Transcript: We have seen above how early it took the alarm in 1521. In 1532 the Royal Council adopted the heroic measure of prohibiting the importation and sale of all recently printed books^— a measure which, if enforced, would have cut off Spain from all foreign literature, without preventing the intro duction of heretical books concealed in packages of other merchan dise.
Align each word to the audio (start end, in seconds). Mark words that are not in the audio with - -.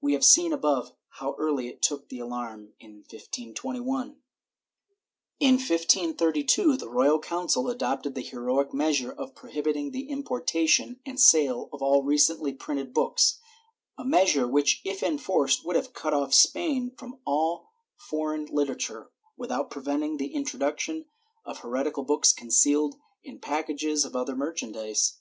We 0.00 0.14
have 0.14 0.24
seen 0.24 0.52
above 0.52 0.90
how 1.20 1.36
early 1.38 1.68
it 1.68 1.82
took 1.82 2.08
the 2.08 2.18
alarm 2.18 2.72
in 2.80 3.04
1521. 3.08 4.16
In 5.38 5.54
1532 5.54 6.76
the 6.76 6.90
Royal 6.90 7.20
Council 7.20 7.70
adopted 7.70 8.16
the 8.16 8.22
heroic 8.22 8.74
measure 8.74 9.12
of 9.12 9.36
prohibiting 9.36 9.92
the 9.92 10.08
importation 10.10 10.98
and 11.06 11.20
sale 11.20 11.68
of 11.72 11.80
all 11.80 12.02
recently 12.02 12.52
printed 12.52 12.92
books^— 12.92 13.38
a 13.96 14.04
measure 14.04 14.48
which, 14.48 14.80
if 14.84 15.00
enforced, 15.00 15.64
would 15.64 15.76
have 15.76 15.92
cut 15.92 16.12
off 16.12 16.34
Spain 16.34 16.90
from 16.98 17.20
all 17.24 17.70
foreign 17.94 18.46
literature, 18.46 19.12
without 19.36 19.70
preventing 19.70 20.16
the 20.16 20.34
intro 20.34 20.58
duction 20.58 21.04
of 21.44 21.58
heretical 21.58 22.02
books 22.02 22.32
concealed 22.32 22.96
in 23.22 23.38
packages 23.38 24.04
of 24.04 24.16
other 24.16 24.34
merchan 24.34 24.72
dise. 24.72 25.18